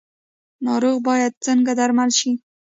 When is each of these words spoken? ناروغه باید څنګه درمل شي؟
ناروغه 0.65 1.01
باید 1.07 1.33
څنګه 1.45 1.71
درمل 1.79 2.09
شي؟ 2.19 2.31